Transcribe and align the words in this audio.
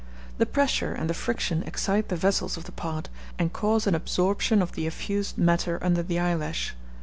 The 0.39 0.47
pressure 0.47 0.93
and 0.95 1.07
the 1.07 1.13
friction 1.13 1.61
excite 1.61 2.09
the 2.09 2.15
vessels 2.15 2.57
of 2.57 2.63
the 2.63 2.71
part, 2.71 3.07
and 3.37 3.53
cause 3.53 3.85
an 3.85 3.93
absorption 3.93 4.59
of 4.63 4.71
the 4.71 4.87
effused 4.87 5.37
matter 5.37 5.77
under 5.83 6.01
the 6.01 6.17
eyelash. 6.19 6.73